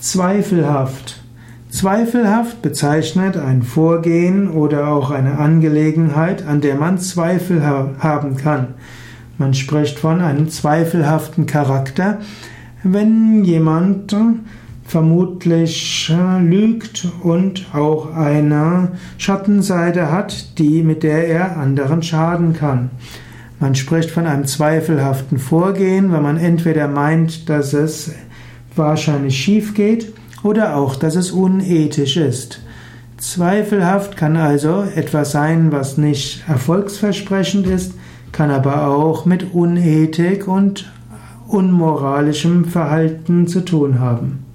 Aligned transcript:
Zweifelhaft. 0.00 1.22
Zweifelhaft 1.68 2.62
bezeichnet 2.62 3.36
ein 3.36 3.62
Vorgehen 3.62 4.50
oder 4.50 4.88
auch 4.88 5.10
eine 5.10 5.38
Angelegenheit, 5.38 6.46
an 6.46 6.62
der 6.62 6.76
man 6.76 6.98
Zweifel 6.98 7.62
haben 7.64 8.36
kann. 8.36 8.68
Man 9.36 9.52
spricht 9.52 9.98
von 9.98 10.22
einem 10.22 10.48
zweifelhaften 10.48 11.44
Charakter, 11.44 12.18
wenn 12.82 13.44
jemand 13.44 14.16
vermutlich 14.84 16.10
äh, 16.10 16.42
lügt 16.42 17.06
und 17.22 17.66
auch 17.74 18.14
eine 18.14 18.92
Schattenseite 19.18 20.10
hat, 20.10 20.58
die 20.58 20.82
mit 20.82 21.02
der 21.02 21.28
er 21.28 21.58
anderen 21.58 22.02
schaden 22.02 22.54
kann. 22.54 22.90
Man 23.60 23.74
spricht 23.74 24.10
von 24.10 24.26
einem 24.26 24.46
zweifelhaften 24.46 25.38
Vorgehen, 25.38 26.10
wenn 26.10 26.22
man 26.22 26.38
entweder 26.38 26.88
meint, 26.88 27.50
dass 27.50 27.74
es 27.74 28.10
wahrscheinlich 28.80 29.38
schief 29.38 29.74
geht 29.74 30.12
oder 30.42 30.74
auch, 30.74 30.96
dass 30.96 31.14
es 31.14 31.30
unethisch 31.30 32.16
ist. 32.16 32.60
Zweifelhaft 33.18 34.16
kann 34.16 34.36
also 34.36 34.82
etwas 34.94 35.30
sein, 35.30 35.70
was 35.70 35.98
nicht 35.98 36.42
erfolgsversprechend 36.48 37.66
ist, 37.66 37.94
kann 38.32 38.50
aber 38.50 38.86
auch 38.88 39.26
mit 39.26 39.54
Unethik 39.54 40.48
und 40.48 40.90
unmoralischem 41.46 42.64
Verhalten 42.64 43.46
zu 43.46 43.60
tun 43.64 44.00
haben. 44.00 44.49